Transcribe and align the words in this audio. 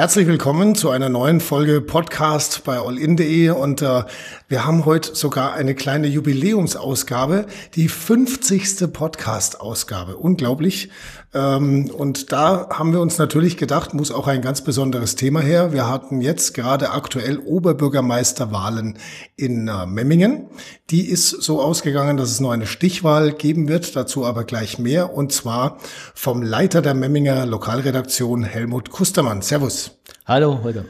Herzlich 0.00 0.26
willkommen 0.26 0.74
zu 0.76 0.88
einer 0.88 1.10
neuen 1.10 1.40
Folge 1.40 1.82
Podcast 1.82 2.64
bei 2.64 2.78
allin.de 2.78 3.50
und 3.50 3.82
äh, 3.82 4.04
wir 4.48 4.64
haben 4.64 4.86
heute 4.86 5.14
sogar 5.14 5.52
eine 5.52 5.74
kleine 5.74 6.06
Jubiläumsausgabe, 6.06 7.44
die 7.74 7.86
50. 7.88 8.90
Podcast-Ausgabe. 8.90 10.16
Unglaublich. 10.16 10.88
Ähm, 11.32 11.90
und 11.90 12.32
da 12.32 12.68
haben 12.70 12.92
wir 12.92 13.00
uns 13.00 13.18
natürlich 13.18 13.56
gedacht, 13.56 13.94
muss 13.94 14.10
auch 14.10 14.26
ein 14.26 14.42
ganz 14.42 14.62
besonderes 14.62 15.14
Thema 15.14 15.40
her. 15.40 15.72
Wir 15.72 15.88
hatten 15.88 16.20
jetzt 16.20 16.54
gerade 16.54 16.90
aktuell 16.90 17.38
Oberbürgermeisterwahlen 17.38 18.98
in 19.36 19.68
äh, 19.68 19.86
Memmingen. 19.86 20.48
Die 20.90 21.08
ist 21.08 21.30
so 21.30 21.60
ausgegangen, 21.62 22.16
dass 22.16 22.30
es 22.30 22.40
noch 22.40 22.50
eine 22.50 22.66
Stichwahl 22.66 23.32
geben 23.32 23.68
wird, 23.68 23.94
dazu 23.94 24.26
aber 24.26 24.44
gleich 24.44 24.78
mehr 24.78 25.14
und 25.14 25.32
zwar 25.32 25.78
vom 26.14 26.42
Leiter 26.42 26.82
der 26.82 26.94
Memminger 26.94 27.46
Lokalredaktion 27.46 28.42
Helmut 28.42 28.90
Kustermann. 28.90 29.42
Servus. 29.42 29.98
Hallo, 30.26 30.60
Holger. 30.64 30.84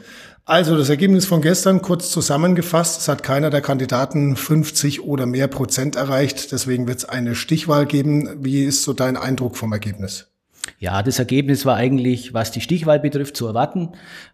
Also 0.45 0.75
das 0.75 0.89
Ergebnis 0.89 1.27
von 1.27 1.41
gestern 1.41 1.83
kurz 1.83 2.09
zusammengefasst. 2.09 3.01
Es 3.01 3.07
hat 3.07 3.21
keiner 3.21 3.51
der 3.51 3.61
Kandidaten 3.61 4.35
50 4.35 5.03
oder 5.03 5.27
mehr 5.27 5.47
Prozent 5.47 5.95
erreicht. 5.95 6.51
Deswegen 6.51 6.87
wird 6.87 6.97
es 6.97 7.05
eine 7.05 7.35
Stichwahl 7.35 7.85
geben. 7.85 8.43
Wie 8.43 8.65
ist 8.65 8.83
so 8.83 8.93
dein 8.93 9.17
Eindruck 9.17 9.55
vom 9.55 9.71
Ergebnis? 9.71 10.30
Ja, 10.79 11.03
das 11.03 11.19
Ergebnis 11.19 11.65
war 11.65 11.75
eigentlich, 11.75 12.33
was 12.33 12.51
die 12.51 12.61
Stichwahl 12.61 12.99
betrifft, 12.99 13.35
zu 13.35 13.47
erwarten. 13.47 13.89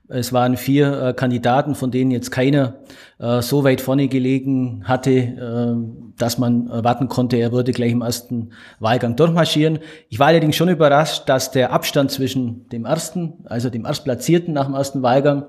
Es 0.10 0.32
waren 0.32 0.56
vier 0.56 1.02
äh, 1.02 1.14
Kandidaten, 1.14 1.76
von 1.76 1.92
denen 1.92 2.12
jetzt 2.12 2.32
keiner 2.32 2.80
äh, 3.20 3.42
so 3.42 3.64
weit 3.64 3.82
vorne 3.82 4.08
gelegen 4.08 4.84
hatte, 4.86 5.12
äh, 5.12 5.76
dass 6.18 6.38
man 6.38 6.68
erwarten 6.68 7.10
konnte, 7.10 7.38
er 7.38 7.52
würde 7.52 7.74
gleich 7.74 7.92
im 7.92 8.02
ersten 8.02 8.52
Wahlgang 8.80 9.16
durchmarschieren. 9.16 9.80
Ich 10.10 10.20
war 10.20 10.28
allerdings 10.28 10.56
schon 10.56 10.70
überrascht, 10.70 11.28
dass 11.28 11.52
der 11.52 11.74
Abstand 11.74 12.12
zwischen 12.12 12.68
dem 12.70 12.86
ersten, 12.86 13.46
also 13.46 13.70
dem 13.70 13.86
Erstplatzierten 13.86 14.54
nach 14.54 14.68
dem 14.68 14.76
ersten 14.76 15.02
Wahlgang, 15.02 15.46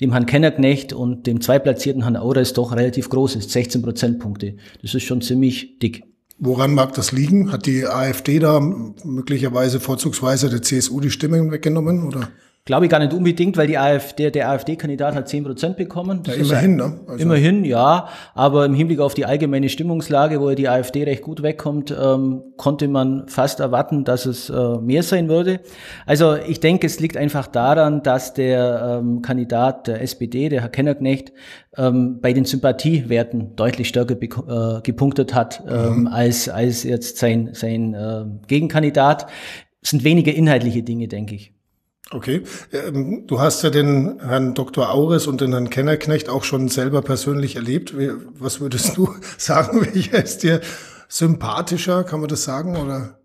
dem 0.00 0.12
Herrn 0.12 0.26
Kennerknecht 0.26 0.92
und 0.92 1.26
dem 1.26 1.40
Zweitplatzierten 1.40 2.02
Herrn 2.02 2.16
Aures 2.16 2.52
doch 2.52 2.76
relativ 2.76 3.08
groß 3.08 3.36
ist, 3.36 3.50
16 3.50 3.82
Prozentpunkte. 3.82 4.56
Das 4.82 4.94
ist 4.94 5.04
schon 5.04 5.22
ziemlich 5.22 5.78
dick. 5.78 6.11
Woran 6.44 6.74
mag 6.74 6.92
das 6.94 7.12
liegen? 7.12 7.52
Hat 7.52 7.66
die 7.66 7.86
AfD 7.86 8.40
da 8.40 8.58
möglicherweise 8.58 9.78
vorzugsweise 9.78 10.50
der 10.50 10.60
CSU 10.60 10.98
die 10.98 11.12
Stimmen 11.12 11.52
weggenommen 11.52 12.02
oder? 12.02 12.30
Glaube 12.64 12.84
ich 12.86 12.92
gar 12.92 13.00
nicht 13.00 13.12
unbedingt, 13.12 13.56
weil 13.56 13.66
die 13.66 13.76
AfD, 13.76 14.30
der 14.30 14.48
AfD-Kandidat 14.48 15.16
hat 15.16 15.28
zehn 15.28 15.42
Prozent 15.42 15.76
bekommen. 15.76 16.22
Ja, 16.24 16.34
immerhin, 16.34 16.76
ne? 16.76 17.00
Also 17.08 17.20
immerhin, 17.24 17.64
ja. 17.64 18.06
Aber 18.34 18.64
im 18.64 18.74
Hinblick 18.74 19.00
auf 19.00 19.14
die 19.14 19.26
allgemeine 19.26 19.68
Stimmungslage, 19.68 20.40
wo 20.40 20.48
die 20.50 20.68
AfD 20.68 21.02
recht 21.02 21.22
gut 21.22 21.42
wegkommt, 21.42 21.90
ähm, 21.90 22.42
konnte 22.56 22.86
man 22.86 23.26
fast 23.26 23.58
erwarten, 23.58 24.04
dass 24.04 24.26
es 24.26 24.48
äh, 24.48 24.78
mehr 24.78 25.02
sein 25.02 25.28
würde. 25.28 25.58
Also 26.06 26.36
ich 26.36 26.60
denke, 26.60 26.86
es 26.86 27.00
liegt 27.00 27.16
einfach 27.16 27.48
daran, 27.48 28.04
dass 28.04 28.32
der 28.32 29.00
ähm, 29.00 29.22
Kandidat 29.22 29.88
der 29.88 30.00
SPD, 30.00 30.48
der 30.48 30.60
Herr 30.60 30.68
Kennerknecht, 30.68 31.32
ähm, 31.76 32.20
bei 32.20 32.32
den 32.32 32.44
Sympathiewerten 32.44 33.56
deutlich 33.56 33.88
stärker 33.88 34.14
äh, 34.22 34.82
gepunktet 34.82 35.34
hat 35.34 35.64
ähm, 35.68 36.02
mhm. 36.02 36.06
als, 36.06 36.48
als 36.48 36.84
jetzt 36.84 37.18
sein, 37.18 37.50
sein 37.54 37.94
äh, 37.94 38.24
Gegenkandidat. 38.46 39.26
Es 39.80 39.90
sind 39.90 40.04
wenige 40.04 40.30
inhaltliche 40.30 40.84
Dinge, 40.84 41.08
denke 41.08 41.34
ich. 41.34 41.52
Okay. 42.12 42.42
Ähm, 42.72 43.26
du 43.26 43.40
hast 43.40 43.62
ja 43.62 43.70
den 43.70 44.20
Herrn 44.20 44.54
Dr. 44.54 44.90
Aures 44.90 45.26
und 45.26 45.40
den 45.40 45.52
Herrn 45.52 45.70
Kennerknecht 45.70 46.28
auch 46.28 46.44
schon 46.44 46.68
selber 46.68 47.02
persönlich 47.02 47.56
erlebt. 47.56 47.94
Was 48.38 48.60
würdest 48.60 48.96
du 48.96 49.14
sagen? 49.38 49.80
Welcher 49.80 50.22
ist 50.22 50.42
dir 50.42 50.60
sympathischer? 51.08 52.04
Kann 52.04 52.20
man 52.20 52.28
das 52.28 52.44
sagen? 52.44 52.76
Oder? 52.76 53.18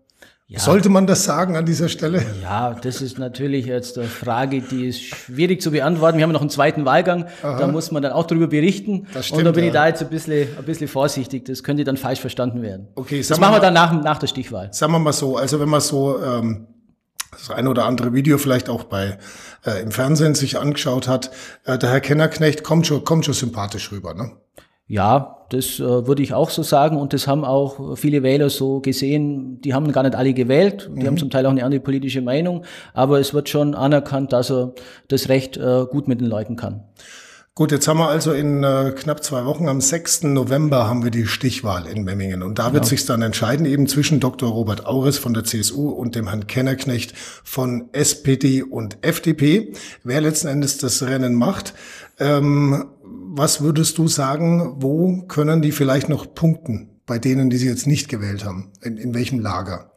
Ja. 0.50 0.60
Sollte 0.60 0.88
man 0.88 1.06
das 1.06 1.24
sagen 1.24 1.58
an 1.58 1.66
dieser 1.66 1.90
Stelle? 1.90 2.24
Ja, 2.42 2.72
das 2.72 3.02
ist 3.02 3.18
natürlich 3.18 3.66
jetzt 3.66 3.98
eine 3.98 4.06
Frage, 4.06 4.62
die 4.62 4.86
ist 4.86 5.02
schwierig 5.02 5.60
zu 5.60 5.72
beantworten. 5.72 6.16
Wir 6.16 6.24
haben 6.24 6.32
noch 6.32 6.40
einen 6.40 6.48
zweiten 6.48 6.86
Wahlgang, 6.86 7.26
Aha. 7.42 7.58
da 7.58 7.66
muss 7.66 7.90
man 7.90 8.02
dann 8.02 8.12
auch 8.12 8.26
darüber 8.26 8.46
berichten. 8.46 9.06
Das 9.12 9.26
stimmt, 9.26 9.40
und 9.40 9.44
da 9.44 9.50
bin 9.50 9.64
ja. 9.64 9.68
ich 9.68 9.74
da 9.74 9.86
jetzt 9.88 10.00
ein 10.00 10.08
bisschen, 10.08 10.48
ein 10.56 10.64
bisschen 10.64 10.88
vorsichtig. 10.88 11.44
Das 11.44 11.62
könnte 11.62 11.84
dann 11.84 11.98
falsch 11.98 12.20
verstanden 12.20 12.62
werden. 12.62 12.88
Okay, 12.94 13.22
das 13.22 13.38
machen 13.38 13.56
wir 13.56 13.60
dann 13.60 13.74
nach, 13.74 13.92
nach 14.02 14.18
der 14.18 14.26
Stichwahl. 14.26 14.72
Sagen 14.72 14.92
wir 14.92 14.98
mal 14.98 15.12
so, 15.12 15.36
also 15.36 15.60
wenn 15.60 15.68
man 15.68 15.82
so 15.82 16.18
ähm, 16.24 16.66
das 17.30 17.50
eine 17.50 17.68
oder 17.68 17.84
andere 17.84 18.12
Video 18.12 18.38
vielleicht 18.38 18.68
auch 18.68 18.84
bei 18.84 19.18
äh, 19.66 19.82
im 19.82 19.90
Fernsehen 19.90 20.34
sich 20.34 20.58
angeschaut 20.58 21.08
hat, 21.08 21.30
äh, 21.64 21.78
der 21.78 21.90
Herr 21.90 22.00
Kennerknecht 22.00 22.64
kommt 22.64 22.86
schon, 22.86 23.04
kommt 23.04 23.24
schon 23.24 23.34
sympathisch 23.34 23.92
rüber, 23.92 24.14
ne? 24.14 24.32
Ja, 24.90 25.44
das 25.50 25.80
äh, 25.80 26.06
würde 26.06 26.22
ich 26.22 26.32
auch 26.32 26.48
so 26.48 26.62
sagen 26.62 26.96
und 26.96 27.12
das 27.12 27.26
haben 27.26 27.44
auch 27.44 27.96
viele 27.98 28.22
Wähler 28.22 28.48
so 28.48 28.80
gesehen. 28.80 29.60
Die 29.60 29.74
haben 29.74 29.92
gar 29.92 30.02
nicht 30.02 30.14
alle 30.14 30.32
gewählt, 30.32 30.90
die 30.94 31.02
mhm. 31.02 31.06
haben 31.06 31.18
zum 31.18 31.28
Teil 31.28 31.44
auch 31.44 31.50
eine 31.50 31.62
andere 31.62 31.80
politische 31.80 32.22
Meinung, 32.22 32.64
aber 32.94 33.20
es 33.20 33.34
wird 33.34 33.50
schon 33.50 33.74
anerkannt, 33.74 34.32
dass 34.32 34.50
er 34.50 34.72
das 35.08 35.28
Recht 35.28 35.58
äh, 35.58 35.84
gut 35.90 36.08
mit 36.08 36.22
den 36.22 36.28
Leuten 36.28 36.56
kann. 36.56 36.84
Gut, 37.58 37.72
jetzt 37.72 37.88
haben 37.88 37.98
wir 37.98 38.08
also 38.08 38.32
in 38.34 38.62
äh, 38.62 38.92
knapp 38.96 39.24
zwei 39.24 39.44
Wochen, 39.44 39.68
am 39.68 39.80
6. 39.80 40.22
November 40.22 40.86
haben 40.86 41.02
wir 41.02 41.10
die 41.10 41.26
Stichwahl 41.26 41.88
in 41.88 42.04
Memmingen. 42.04 42.44
Und 42.44 42.60
da 42.60 42.72
wird 42.72 42.86
sich 42.86 43.04
dann 43.04 43.20
entscheiden, 43.20 43.66
eben 43.66 43.88
zwischen 43.88 44.20
Dr. 44.20 44.48
Robert 44.48 44.86
Auris 44.86 45.18
von 45.18 45.34
der 45.34 45.42
CSU 45.42 45.88
und 45.88 46.14
dem 46.14 46.28
Herrn 46.28 46.46
Kennerknecht 46.46 47.14
von 47.16 47.88
SPD 47.90 48.62
und 48.62 48.98
FDP, 49.04 49.72
wer 50.04 50.20
letzten 50.20 50.46
Endes 50.46 50.78
das 50.78 51.02
Rennen 51.02 51.34
macht. 51.34 51.74
Ähm, 52.20 52.92
was 53.02 53.60
würdest 53.60 53.98
du 53.98 54.06
sagen, 54.06 54.76
wo 54.78 55.22
können 55.22 55.60
die 55.60 55.72
vielleicht 55.72 56.08
noch 56.08 56.32
punkten 56.32 57.00
bei 57.06 57.18
denen, 57.18 57.50
die 57.50 57.56
sie 57.56 57.66
jetzt 57.66 57.88
nicht 57.88 58.08
gewählt 58.08 58.44
haben? 58.44 58.70
In, 58.82 58.98
in 58.98 59.14
welchem 59.14 59.40
Lager? 59.40 59.87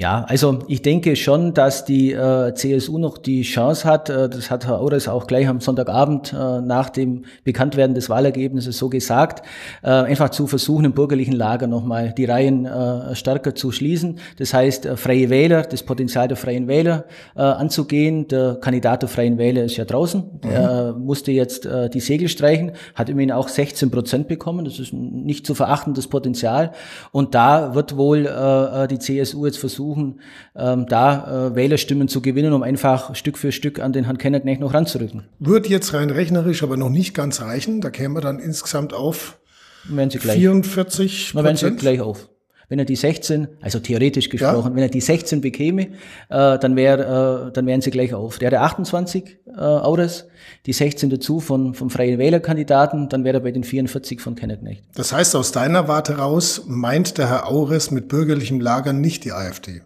Ja, 0.00 0.24
also 0.26 0.60
ich 0.66 0.80
denke 0.80 1.14
schon, 1.14 1.52
dass 1.52 1.84
die 1.84 2.12
äh, 2.12 2.54
CSU 2.54 2.96
noch 2.96 3.18
die 3.18 3.42
Chance 3.42 3.86
hat, 3.86 4.08
äh, 4.08 4.30
das 4.30 4.50
hat 4.50 4.66
Herr 4.66 4.80
Ores 4.80 5.08
auch 5.08 5.26
gleich 5.26 5.46
am 5.46 5.60
Sonntagabend 5.60 6.32
äh, 6.32 6.62
nach 6.62 6.88
dem 6.88 7.26
Bekanntwerden 7.44 7.94
des 7.94 8.08
Wahlergebnisses 8.08 8.78
so 8.78 8.88
gesagt, 8.88 9.44
äh, 9.82 9.90
einfach 9.90 10.30
zu 10.30 10.46
versuchen, 10.46 10.86
im 10.86 10.92
bürgerlichen 10.92 11.34
Lager 11.34 11.66
nochmal 11.66 12.14
die 12.16 12.24
Reihen 12.24 12.64
äh, 12.64 13.14
stärker 13.14 13.54
zu 13.54 13.72
schließen. 13.72 14.20
Das 14.38 14.54
heißt, 14.54 14.86
äh, 14.86 14.96
Freie 14.96 15.28
Wähler, 15.28 15.64
das 15.64 15.82
Potenzial 15.82 16.28
der 16.28 16.38
Freien 16.38 16.66
Wähler 16.66 17.04
äh, 17.36 17.42
anzugehen. 17.42 18.26
Der 18.26 18.54
Kandidat 18.54 19.02
der 19.02 19.10
Freien 19.10 19.36
Wähler 19.36 19.64
ist 19.64 19.76
ja 19.76 19.84
draußen, 19.84 20.24
mhm. 20.42 21.04
musste 21.04 21.30
jetzt 21.30 21.66
äh, 21.66 21.90
die 21.90 22.00
Segel 22.00 22.30
streichen, 22.30 22.72
hat 22.94 23.10
immerhin 23.10 23.32
auch 23.32 23.48
16 23.48 23.90
Prozent 23.90 24.28
bekommen, 24.28 24.64
das 24.64 24.78
ist 24.78 24.94
ein 24.94 25.24
nicht 25.24 25.44
zu 25.44 25.54
verachtendes 25.54 26.08
Potenzial. 26.08 26.72
Und 27.12 27.34
da 27.34 27.74
wird 27.74 27.98
wohl 27.98 28.24
äh, 28.24 28.84
äh 28.84 28.88
die 28.88 28.98
CSU 28.98 29.44
jetzt 29.44 29.58
versuchen, 29.58 29.89
versuchen, 29.90 30.20
ähm, 30.56 30.86
da 30.88 31.48
äh, 31.48 31.54
Wählerstimmen 31.54 32.08
zu 32.08 32.22
gewinnen, 32.22 32.52
um 32.52 32.62
einfach 32.62 33.14
Stück 33.14 33.38
für 33.38 33.52
Stück 33.52 33.80
an 33.80 33.92
den 33.92 34.04
Herrn 34.04 34.18
Kennerknecht 34.18 34.60
noch 34.60 34.74
ranzurücken. 34.74 35.24
Wird 35.38 35.68
jetzt 35.68 35.92
rein 35.94 36.10
rechnerisch 36.10 36.62
aber 36.62 36.76
noch 36.76 36.90
nicht 36.90 37.14
ganz 37.14 37.40
reichen. 37.40 37.80
Da 37.80 37.90
kämen 37.90 38.14
wir 38.14 38.20
dann 38.20 38.38
insgesamt 38.38 38.92
auf 38.92 39.38
werden 39.84 40.10
Sie 40.10 40.18
gleich, 40.18 40.38
44 40.38 41.32
Prozent. 41.32 41.44
werden 41.44 41.56
Sie 41.56 41.76
gleich 41.76 42.00
auf. 42.00 42.28
Wenn 42.70 42.78
er 42.78 42.86
die 42.86 42.96
16, 42.96 43.48
also 43.60 43.80
theoretisch 43.80 44.30
gesprochen, 44.30 44.70
ja. 44.70 44.74
wenn 44.76 44.82
er 44.84 44.88
die 44.88 45.00
16 45.00 45.40
bekäme, 45.40 45.88
äh, 46.28 46.58
dann, 46.58 46.76
wär, 46.76 47.48
äh, 47.48 47.52
dann 47.52 47.66
wären 47.66 47.80
sie 47.80 47.90
gleich 47.90 48.14
auf. 48.14 48.38
Der 48.38 48.52
hat 48.52 48.58
28 48.58 49.40
äh, 49.48 49.60
Autos, 49.60 50.28
die 50.66 50.72
16 50.72 51.10
dazu 51.10 51.40
von, 51.40 51.74
vom 51.74 51.90
Freien 51.90 52.18
Wählerkandidaten, 52.18 53.08
dann 53.08 53.24
wäre 53.24 53.38
er 53.38 53.40
bei 53.40 53.50
den 53.50 53.64
44 53.64 54.20
von 54.20 54.36
Kenneth 54.36 54.60
Knecht. 54.60 54.84
Das 54.94 55.12
heißt, 55.12 55.34
aus 55.34 55.52
deiner 55.52 55.88
Warte 55.88 56.18
raus 56.18 56.62
meint 56.66 57.18
der 57.18 57.28
Herr 57.28 57.48
Aures 57.48 57.90
mit 57.90 58.06
bürgerlichem 58.08 58.60
Lager 58.60 58.92
nicht 58.92 59.24
die 59.24 59.32
AfD? 59.32 59.82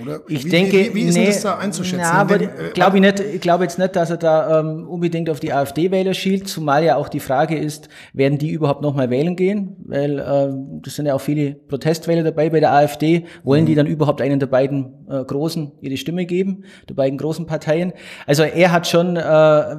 Oder? 0.00 0.20
Ich 0.28 0.44
wie, 0.44 0.48
denke, 0.48 0.76
wie, 0.76 0.94
wie 0.94 1.02
ist 1.02 1.16
nee, 1.16 1.26
das 1.26 1.42
da 1.42 1.58
einzuschätzen? 1.58 2.00
Ja, 2.00 2.12
aber 2.12 2.40
äh, 2.40 2.48
glaube 2.72 2.96
ich 2.96 3.02
nicht. 3.02 3.20
Ich 3.20 3.40
glaube 3.40 3.64
jetzt 3.64 3.78
nicht, 3.78 3.96
dass 3.96 4.10
er 4.10 4.16
da 4.16 4.60
ähm, 4.60 4.86
unbedingt 4.88 5.28
auf 5.30 5.40
die 5.40 5.52
AfD-Wähler 5.52 6.14
schielt, 6.14 6.48
zumal 6.48 6.84
ja 6.84 6.96
auch 6.96 7.08
die 7.08 7.20
Frage 7.20 7.56
ist, 7.56 7.88
werden 8.12 8.38
die 8.38 8.50
überhaupt 8.50 8.82
nochmal 8.82 9.10
wählen 9.10 9.34
gehen? 9.34 9.76
Weil 9.84 10.18
äh, 10.18 10.82
das 10.82 10.94
sind 10.94 11.06
ja 11.06 11.14
auch 11.14 11.20
viele 11.20 11.54
Protestwähler 11.54 12.22
dabei 12.22 12.50
bei 12.50 12.60
der 12.60 12.72
AfD. 12.72 13.26
Wollen 13.42 13.62
mhm. 13.62 13.66
die 13.66 13.74
dann 13.74 13.86
überhaupt 13.86 14.20
einen 14.20 14.38
der 14.38 14.46
beiden 14.46 15.06
äh, 15.08 15.24
großen 15.24 15.72
ihre 15.80 15.96
Stimme 15.96 16.26
geben, 16.26 16.64
der 16.88 16.94
beiden 16.94 17.18
großen 17.18 17.46
Parteien? 17.46 17.92
Also 18.26 18.44
er 18.44 18.72
hat 18.72 18.86
schon 18.86 19.16
äh, 19.16 19.76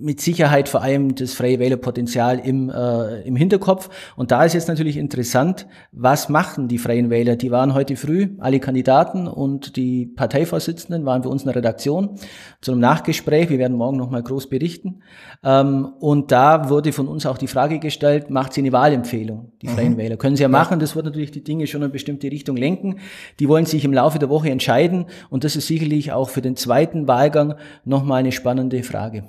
mit 0.00 0.20
Sicherheit 0.20 0.68
vor 0.68 0.82
allem 0.82 1.14
das 1.14 1.34
freie 1.34 1.58
Wählerpotenzial 1.58 2.38
im, 2.38 2.70
äh, 2.70 3.22
im 3.22 3.36
Hinterkopf. 3.36 3.90
Und 4.16 4.30
da 4.30 4.44
ist 4.44 4.54
jetzt 4.54 4.68
natürlich 4.68 4.96
interessant, 4.96 5.66
was 5.92 6.28
machen 6.28 6.68
die 6.68 6.78
Freien 6.78 7.10
Wähler? 7.10 7.36
Die 7.36 7.50
waren 7.50 7.74
heute 7.74 7.96
früh, 7.96 8.28
alle 8.38 8.60
Kandidaten 8.60 9.28
und 9.28 9.76
die 9.76 10.06
Parteivorsitzenden 10.06 11.04
waren 11.04 11.22
bei 11.22 11.28
uns 11.28 11.42
in 11.42 11.46
der 11.46 11.56
Redaktion 11.56 12.16
zu 12.60 12.72
einem 12.72 12.80
Nachgespräch. 12.80 13.50
Wir 13.50 13.58
werden 13.58 13.76
morgen 13.76 13.96
nochmal 13.96 14.22
groß 14.22 14.48
berichten. 14.48 15.02
Ähm, 15.44 15.92
und 16.00 16.32
da 16.32 16.68
wurde 16.68 16.92
von 16.92 17.08
uns 17.08 17.26
auch 17.26 17.38
die 17.38 17.48
Frage 17.48 17.78
gestellt, 17.78 18.30
macht 18.30 18.52
sie 18.52 18.60
eine 18.60 18.72
Wahlempfehlung, 18.72 19.52
die 19.62 19.68
mhm. 19.68 19.72
Freien 19.72 19.96
Wähler? 19.96 20.16
Können 20.16 20.36
sie 20.36 20.42
ja 20.42 20.48
machen, 20.48 20.80
das 20.80 20.96
wird 20.96 21.04
natürlich 21.04 21.30
die 21.30 21.44
Dinge 21.44 21.66
schon 21.66 21.80
in 21.80 21.84
eine 21.84 21.92
bestimmte 21.92 22.30
Richtung 22.30 22.56
lenken. 22.56 22.96
Die 23.38 23.48
wollen 23.48 23.66
sich 23.66 23.84
im 23.84 23.92
Laufe 23.92 24.18
der 24.18 24.28
Woche 24.28 24.50
entscheiden 24.50 25.06
und 25.28 25.44
das 25.44 25.56
ist 25.56 25.66
sicherlich 25.66 26.12
auch 26.12 26.28
für 26.28 26.42
den 26.42 26.56
zweiten 26.56 27.08
Wahlgang 27.08 27.54
nochmal 27.84 28.20
eine 28.20 28.32
spannende 28.32 28.82
Frage. 28.82 29.24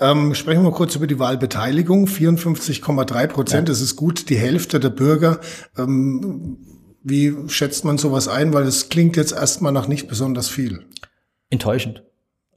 Ähm, 0.00 0.34
sprechen 0.34 0.62
wir 0.62 0.72
kurz 0.72 0.96
über 0.96 1.06
die 1.06 1.18
Wahlbeteiligung. 1.18 2.06
54,3 2.06 3.26
Prozent, 3.28 3.68
ja. 3.68 3.72
das 3.72 3.80
ist 3.80 3.96
gut 3.96 4.28
die 4.28 4.36
Hälfte 4.36 4.80
der 4.80 4.90
Bürger. 4.90 5.40
Ähm, 5.76 6.58
wie 7.02 7.34
schätzt 7.48 7.84
man 7.84 7.98
sowas 7.98 8.28
ein? 8.28 8.52
Weil 8.52 8.64
es 8.64 8.88
klingt 8.88 9.16
jetzt 9.16 9.32
erstmal 9.32 9.72
nach 9.72 9.88
nicht 9.88 10.08
besonders 10.08 10.48
viel. 10.48 10.86
Enttäuschend 11.50 12.02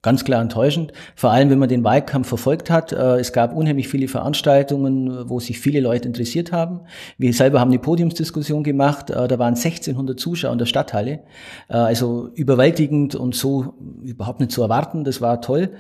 ganz 0.08 0.24
klar 0.24 0.42
enttäuschend. 0.42 0.94
Vor 1.18 1.32
allem, 1.32 1.50
wenn 1.50 1.60
man 1.60 1.68
den 1.68 1.84
Wahlkampf 1.84 2.30
verfolgt 2.30 2.70
hat. 2.70 2.94
Äh, 2.94 3.18
es 3.18 3.34
gab 3.34 3.54
unheimlich 3.54 3.90
viele 3.90 4.08
Veranstaltungen, 4.08 5.30
wo 5.30 5.42
sich 5.42 5.60
viele 5.60 5.82
Leute 5.82 6.08
interessiert 6.08 6.54
haben. 6.54 6.80
Wir 7.18 7.34
selber 7.34 7.60
haben 7.60 7.72
eine 7.72 7.80
Podiumsdiskussion 7.80 8.64
gemacht. 8.64 9.10
Äh, 9.10 9.28
da 9.28 9.38
waren 9.38 9.56
1600 9.56 10.18
Zuschauer 10.18 10.54
in 10.54 10.60
der 10.60 10.66
Stadthalle. 10.66 11.20
Äh, 11.68 11.74
also 11.74 12.30
überwältigend 12.36 13.16
und 13.16 13.36
so 13.36 13.74
überhaupt 14.02 14.40
nicht 14.40 14.54
zu 14.54 14.62
erwarten. 14.62 15.04
Das 15.04 15.20
war 15.20 15.42
toll. 15.42 15.72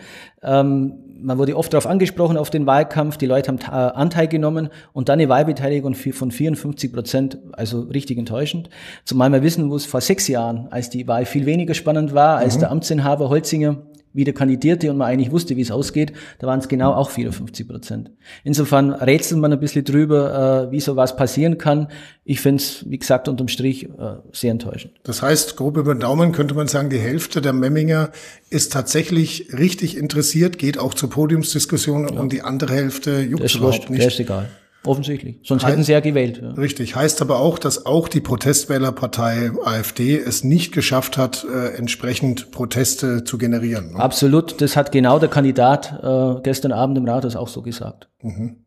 Ähm, 0.43 0.95
man 1.21 1.37
wurde 1.37 1.55
oft 1.55 1.71
darauf 1.73 1.87
angesprochen, 1.87 2.35
auf 2.35 2.49
den 2.49 2.65
Wahlkampf. 2.65 3.15
Die 3.15 3.27
Leute 3.27 3.47
haben 3.47 3.59
Anteil 3.61 4.27
genommen 4.27 4.67
und 4.91 5.07
dann 5.07 5.19
eine 5.19 5.29
Wahlbeteiligung 5.29 5.95
von 5.95 6.31
54 6.31 6.91
Prozent, 6.93 7.37
also 7.53 7.81
richtig 7.81 8.17
enttäuschend. 8.17 8.69
Zumal 9.05 9.31
wir 9.31 9.41
wissen, 9.41 9.71
wo 9.71 9.75
es 9.77 9.85
vor 9.85 10.01
sechs 10.01 10.27
Jahren, 10.27 10.67
als 10.69 10.89
die 10.89 11.07
Wahl 11.07 11.25
viel 11.25 11.45
weniger 11.45 11.73
spannend 11.73 12.13
war, 12.13 12.37
als 12.37 12.57
mhm. 12.57 12.59
der 12.59 12.71
Amtsinhaber 12.71 13.29
Holzinger 13.29 13.77
wieder 14.13 14.33
kandidierte 14.33 14.89
und 14.89 14.97
man 14.97 15.07
eigentlich 15.07 15.31
wusste, 15.31 15.55
wie 15.55 15.61
es 15.61 15.71
ausgeht, 15.71 16.13
da 16.39 16.47
waren 16.47 16.59
es 16.59 16.67
genau 16.67 16.93
auch 16.93 17.09
54 17.09 17.67
Prozent. 17.67 18.11
Insofern 18.43 18.91
rätselt 18.91 19.39
man 19.39 19.53
ein 19.53 19.59
bisschen 19.59 19.85
drüber, 19.85 20.67
äh, 20.67 20.71
wie 20.71 20.79
sowas 20.79 21.15
passieren 21.15 21.57
kann. 21.57 21.87
Ich 22.23 22.41
finde 22.41 22.61
es, 22.61 22.89
wie 22.89 22.97
gesagt, 22.97 23.27
unterm 23.27 23.47
Strich 23.47 23.85
äh, 23.85 24.15
sehr 24.31 24.51
enttäuschend. 24.51 24.93
Das 25.03 25.21
heißt, 25.21 25.55
grob 25.55 25.77
über 25.77 25.93
den 25.93 26.01
Daumen 26.01 26.31
könnte 26.31 26.55
man 26.55 26.67
sagen, 26.67 26.89
die 26.89 26.99
Hälfte 26.99 27.41
der 27.41 27.53
Memminger 27.53 28.11
ist 28.49 28.73
tatsächlich 28.73 29.53
richtig 29.57 29.97
interessiert, 29.97 30.57
geht 30.57 30.77
auch 30.77 30.93
zur 30.93 31.09
Podiumsdiskussion 31.09 32.07
ja. 32.09 32.19
und 32.19 32.33
die 32.33 32.41
andere 32.41 32.73
Hälfte 32.73 33.21
juckt 33.21 33.53
überhaupt 33.55 33.89
nicht. 33.89 34.05
Das 34.05 34.13
ist 34.13 34.19
egal. 34.19 34.49
Offensichtlich. 34.85 35.39
Sonst 35.43 35.63
heißt, 35.63 35.73
hätten 35.73 35.83
sie 35.83 35.91
ja 35.91 35.99
gewählt. 35.99 36.39
Ja. 36.41 36.51
Richtig. 36.51 36.95
Heißt 36.95 37.21
aber 37.21 37.39
auch, 37.39 37.59
dass 37.59 37.85
auch 37.85 38.07
die 38.07 38.21
Protestwählerpartei 38.21 39.51
AfD 39.63 40.17
es 40.17 40.43
nicht 40.43 40.71
geschafft 40.71 41.17
hat, 41.17 41.45
äh, 41.45 41.75
entsprechend 41.75 42.51
Proteste 42.51 43.23
zu 43.23 43.37
generieren. 43.37 43.93
Ne? 43.93 43.99
Absolut. 43.99 44.61
Das 44.61 44.77
hat 44.77 44.91
genau 44.91 45.19
der 45.19 45.29
Kandidat 45.29 45.99
äh, 46.01 46.41
gestern 46.41 46.71
Abend 46.71 46.97
im 46.97 47.05
Rathaus 47.05 47.35
auch 47.35 47.49
so 47.49 47.61
gesagt. 47.61 48.07
Mhm. 48.21 48.57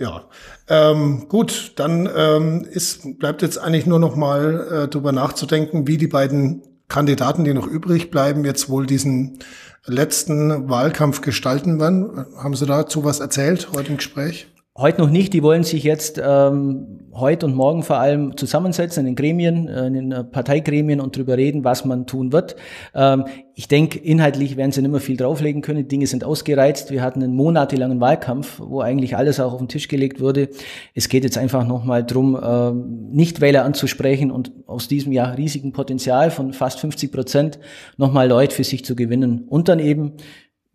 Ja, 0.00 0.24
ähm, 0.68 1.26
gut, 1.28 1.72
dann 1.76 2.08
ähm, 2.14 2.64
ist, 2.70 3.18
bleibt 3.18 3.42
jetzt 3.42 3.58
eigentlich 3.58 3.86
nur 3.86 3.98
noch 3.98 4.14
mal 4.14 4.84
äh, 4.84 4.88
drüber 4.88 5.10
nachzudenken, 5.10 5.88
wie 5.88 5.96
die 5.96 6.06
beiden 6.06 6.62
Kandidaten, 6.86 7.44
die 7.44 7.52
noch 7.52 7.66
übrig 7.66 8.10
bleiben, 8.10 8.44
jetzt 8.44 8.68
wohl 8.68 8.86
diesen 8.86 9.40
letzten 9.86 10.68
Wahlkampf 10.70 11.20
gestalten 11.20 11.80
werden. 11.80 12.26
Haben 12.36 12.54
Sie 12.54 12.66
dazu 12.66 13.04
was 13.04 13.18
erzählt 13.20 13.68
heute 13.74 13.90
im 13.90 13.96
Gespräch? 13.96 14.46
Heute 14.80 15.00
noch 15.00 15.10
nicht, 15.10 15.32
die 15.32 15.42
wollen 15.42 15.64
sich 15.64 15.82
jetzt 15.82 16.22
ähm, 16.24 17.00
heute 17.12 17.46
und 17.46 17.54
morgen 17.56 17.82
vor 17.82 17.98
allem 17.98 18.36
zusammensetzen 18.36 19.00
in 19.00 19.06
den 19.06 19.16
Gremien, 19.16 19.66
äh, 19.66 19.88
in 19.88 19.92
den 19.92 20.12
äh, 20.12 20.22
Parteigremien 20.22 21.00
und 21.00 21.16
darüber 21.16 21.36
reden, 21.36 21.64
was 21.64 21.84
man 21.84 22.06
tun 22.06 22.30
wird. 22.32 22.54
Ähm, 22.94 23.24
ich 23.56 23.66
denke, 23.66 23.98
inhaltlich 23.98 24.56
werden 24.56 24.70
sie 24.70 24.80
nicht 24.80 24.92
mehr 24.92 25.00
viel 25.00 25.16
drauflegen 25.16 25.62
können. 25.62 25.80
Die 25.80 25.88
Dinge 25.88 26.06
sind 26.06 26.22
ausgereizt. 26.22 26.92
Wir 26.92 27.02
hatten 27.02 27.20
einen 27.24 27.34
monatelangen 27.34 28.00
Wahlkampf, 28.00 28.60
wo 28.60 28.80
eigentlich 28.80 29.16
alles 29.16 29.40
auch 29.40 29.52
auf 29.52 29.58
den 29.58 29.66
Tisch 29.66 29.88
gelegt 29.88 30.20
wurde. 30.20 30.48
Es 30.94 31.08
geht 31.08 31.24
jetzt 31.24 31.38
einfach 31.38 31.66
nochmal 31.66 32.06
drum, 32.06 32.38
ähm, 32.40 33.08
Nichtwähler 33.10 33.64
anzusprechen 33.64 34.30
und 34.30 34.52
aus 34.68 34.86
diesem 34.86 35.10
ja 35.10 35.24
riesigen 35.30 35.72
Potenzial 35.72 36.30
von 36.30 36.52
fast 36.52 36.78
50 36.78 37.10
Prozent 37.10 37.58
nochmal 37.96 38.28
Leute 38.28 38.54
für 38.54 38.62
sich 38.62 38.84
zu 38.84 38.94
gewinnen 38.94 39.42
und 39.48 39.68
dann 39.68 39.80
eben 39.80 40.12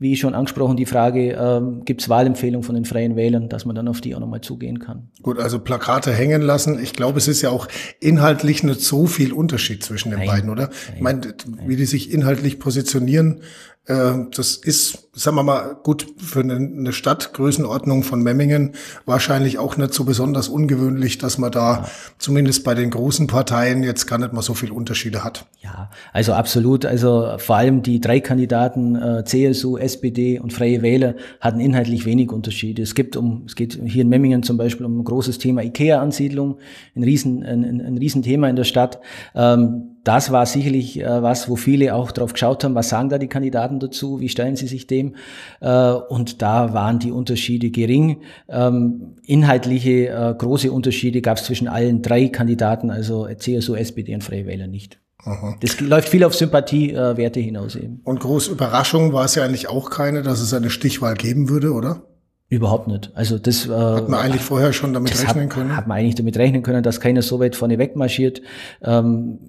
wie 0.03 0.17
schon 0.17 0.35
angesprochen, 0.35 0.75
die 0.75 0.85
Frage, 0.85 1.31
ähm, 1.31 1.85
gibt 1.85 2.01
es 2.01 2.09
Wahlempfehlungen 2.09 2.63
von 2.63 2.75
den 2.75 2.83
Freien 2.83 3.15
Wählern, 3.15 3.47
dass 3.47 3.63
man 3.63 3.73
dann 3.73 3.87
auf 3.87 4.01
die 4.01 4.13
auch 4.13 4.19
nochmal 4.19 4.41
zugehen 4.41 4.79
kann. 4.79 5.07
Gut, 5.21 5.39
also 5.39 5.59
Plakate 5.59 6.11
hängen 6.11 6.41
lassen. 6.41 6.77
Ich 6.77 6.91
glaube, 6.91 7.19
es 7.19 7.29
ist 7.29 7.41
ja 7.41 7.51
auch 7.51 7.69
inhaltlich 8.01 8.63
nicht 8.63 8.81
so 8.81 9.07
viel 9.07 9.31
Unterschied 9.31 9.81
zwischen 9.81 10.09
den 10.09 10.19
Nein. 10.19 10.27
beiden, 10.27 10.49
oder? 10.49 10.63
Nein. 10.63 10.95
Ich 10.95 11.01
meine, 11.01 11.21
wie 11.65 11.77
die 11.77 11.85
sich 11.85 12.11
inhaltlich 12.11 12.59
positionieren, 12.59 13.39
das 13.85 14.55
ist, 14.55 15.09
sagen 15.11 15.35
wir 15.35 15.43
mal, 15.43 15.75
gut 15.83 16.07
für 16.17 16.39
eine 16.39 16.93
Stadtgrößenordnung 16.93 18.03
von 18.03 18.23
Memmingen 18.23 18.75
wahrscheinlich 19.05 19.57
auch 19.59 19.75
nicht 19.75 19.93
so 19.93 20.05
besonders 20.05 20.47
ungewöhnlich, 20.47 21.17
dass 21.17 21.37
man 21.37 21.51
da 21.51 21.89
zumindest 22.17 22.63
bei 22.63 22.75
den 22.75 22.91
großen 22.91 23.27
Parteien 23.27 23.83
jetzt 23.83 24.07
gar 24.07 24.19
nicht 24.19 24.31
mal 24.31 24.41
so 24.41 24.53
viel 24.53 24.71
Unterschiede 24.71 25.25
hat. 25.25 25.47
Ja, 25.59 25.89
also 26.13 26.31
absolut. 26.31 26.85
Also 26.85 27.33
vor 27.39 27.57
allem 27.57 27.81
die 27.83 27.99
drei 27.99 28.21
Kandidaten 28.21 28.95
äh, 28.95 29.25
CSU, 29.25 29.75
SPD 29.75 30.39
und 30.39 30.53
Freie 30.53 30.81
Wähler 30.81 31.15
hatten 31.41 31.59
inhaltlich 31.59 32.05
wenig 32.05 32.31
Unterschiede. 32.31 32.81
Es 32.81 32.95
gibt 32.95 33.17
um, 33.17 33.43
es 33.47 33.55
geht 33.55 33.81
hier 33.83 34.03
in 34.03 34.09
Memmingen 34.09 34.43
zum 34.43 34.55
Beispiel 34.55 34.85
um 34.85 34.99
ein 34.99 35.03
großes 35.03 35.39
Thema 35.39 35.61
IKEA-Ansiedlung, 35.61 36.57
ein 36.95 37.03
riesen, 37.03 37.43
ein, 37.43 37.65
ein, 37.65 37.81
ein 37.81 37.97
Riesenthema 37.97 38.47
in 38.47 38.55
der 38.55 38.63
Stadt. 38.63 39.01
Ähm, 39.35 39.92
das 40.03 40.31
war 40.31 40.45
sicherlich 40.45 40.99
äh, 40.99 41.23
was, 41.23 41.49
wo 41.49 41.55
viele 41.55 41.95
auch 41.95 42.11
drauf 42.11 42.33
geschaut 42.33 42.63
haben, 42.63 42.75
was 42.75 42.89
sagen 42.89 43.09
da 43.09 43.17
die 43.17 43.27
Kandidaten 43.27 43.79
dazu, 43.79 44.19
wie 44.19 44.29
stellen 44.29 44.55
sie 44.55 44.67
sich 44.67 44.87
dem? 44.87 45.15
Äh, 45.61 45.91
und 45.91 46.41
da 46.41 46.73
waren 46.73 46.99
die 46.99 47.11
Unterschiede 47.11 47.69
gering. 47.69 48.21
Ähm, 48.49 49.15
inhaltliche 49.25 50.09
äh, 50.09 50.35
große 50.37 50.71
Unterschiede 50.71 51.21
gab 51.21 51.37
es 51.37 51.45
zwischen 51.45 51.67
allen 51.67 52.01
drei 52.01 52.27
Kandidaten, 52.27 52.89
also 52.89 53.27
CSU, 53.33 53.75
SPD 53.75 54.13
und 54.13 54.23
Freie 54.23 54.45
Wähler 54.45 54.67
nicht. 54.67 54.99
Aha. 55.25 55.55
Das 55.61 55.79
läuft 55.79 56.09
viel 56.09 56.25
auf 56.25 56.35
Sympathiewerte 56.35 57.39
hinaus 57.39 57.75
eben. 57.75 58.01
Und 58.03 58.19
große 58.19 58.51
Überraschung 58.51 59.13
war 59.13 59.23
es 59.23 59.35
ja 59.35 59.43
eigentlich 59.45 59.69
auch 59.69 59.89
keine, 59.89 60.21
dass 60.21 60.41
es 60.41 60.53
eine 60.53 60.69
Stichwahl 60.69 61.13
geben 61.15 61.47
würde, 61.47 61.71
oder? 61.71 62.03
Überhaupt 62.49 62.87
nicht. 62.87 63.11
Also 63.15 63.39
das 63.39 63.65
äh, 63.65 63.71
hat 63.71 64.09
man 64.09 64.19
eigentlich 64.19 64.43
vorher 64.43 64.73
schon 64.73 64.93
damit 64.93 65.17
rechnen 65.19 65.45
hat, 65.45 65.49
können. 65.49 65.75
Hat 65.75 65.87
man 65.87 65.97
eigentlich 65.97 66.15
damit 66.15 66.37
rechnen 66.37 66.61
können, 66.61 66.83
dass 66.83 66.99
keiner 66.99 67.21
so 67.21 67.39
weit 67.39 67.55
vorne 67.55 67.79
wegmarschiert. 67.79 68.41
Ähm, 68.83 69.39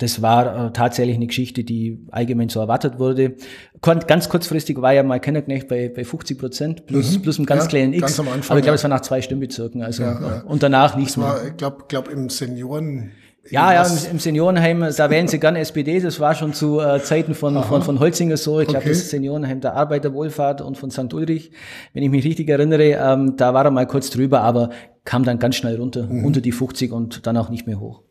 das 0.00 0.22
war 0.22 0.66
äh, 0.66 0.72
tatsächlich 0.72 1.16
eine 1.16 1.26
Geschichte, 1.26 1.62
die 1.62 2.06
allgemein 2.10 2.48
so 2.48 2.58
erwartet 2.60 2.98
wurde. 2.98 3.36
Ganz 3.82 4.28
kurzfristig 4.28 4.80
war 4.80 4.92
ja 4.92 5.02
mal 5.02 5.20
Kennerknecht 5.20 5.68
bei, 5.68 5.88
bei 5.88 6.04
50 6.04 6.38
Prozent 6.38 6.86
plus, 6.86 7.16
mhm. 7.16 7.22
plus 7.22 7.38
einem 7.38 7.46
ganz 7.46 7.64
ja, 7.64 7.68
kleinen 7.68 7.92
X. 7.92 8.00
Ganz 8.00 8.20
am 8.20 8.28
Anfang, 8.28 8.50
aber 8.50 8.58
ich 8.58 8.64
glaube, 8.64 8.74
ja. 8.74 8.74
es 8.74 8.82
war 8.82 8.90
nach 8.90 9.02
zwei 9.02 9.22
Stimmbezirken. 9.22 9.82
Also 9.82 10.02
ja, 10.02 10.42
und 10.46 10.62
danach 10.62 10.96
nichts 10.96 11.16
mehr. 11.16 11.40
Ich 11.48 11.56
glaube, 11.56 11.84
glaub 11.88 12.08
im 12.08 12.30
Senioren 12.30 13.12
ja, 13.48 13.72
ja, 13.72 13.86
im, 14.10 14.18
Seniorenheim, 14.18 14.86
da 14.96 15.10
wählen 15.10 15.26
sie 15.26 15.40
gerne 15.40 15.60
SPD. 15.60 15.98
Das 15.98 16.20
war 16.20 16.34
schon 16.34 16.52
zu 16.52 16.78
äh, 16.78 17.02
Zeiten 17.02 17.34
von, 17.34 17.60
von, 17.64 17.82
von 17.82 17.98
Holzinger 17.98 18.36
so. 18.36 18.60
Ich 18.60 18.68
glaube, 18.68 18.84
okay. 18.84 18.90
das 18.90 19.10
Seniorenheim 19.10 19.60
der 19.60 19.74
Arbeiterwohlfahrt 19.74 20.60
und 20.60 20.76
von 20.76 20.90
St. 20.90 21.12
Ulrich, 21.14 21.50
wenn 21.94 22.02
ich 22.02 22.10
mich 22.10 22.24
richtig 22.24 22.48
erinnere, 22.48 22.90
ähm, 22.92 23.36
da 23.36 23.54
war 23.54 23.64
er 23.64 23.70
mal 23.70 23.86
kurz 23.86 24.10
drüber, 24.10 24.42
aber 24.42 24.70
kam 25.04 25.24
dann 25.24 25.38
ganz 25.38 25.56
schnell 25.56 25.76
runter, 25.76 26.06
mhm. 26.06 26.24
unter 26.24 26.40
die 26.40 26.52
50 26.52 26.92
und 26.92 27.26
dann 27.26 27.36
auch 27.38 27.48
nicht 27.48 27.66
mehr 27.66 27.80
hoch. 27.80 28.02